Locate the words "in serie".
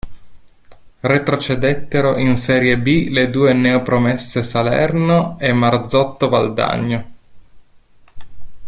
2.17-2.79